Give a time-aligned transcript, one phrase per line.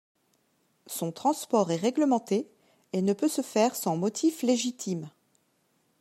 [0.87, 2.47] Son transport est réglementé
[2.91, 5.11] et ne peut se faire sans motif légitime.